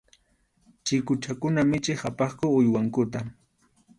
[0.85, 3.19] Chikuchakuna michiq apaqku uywankuta.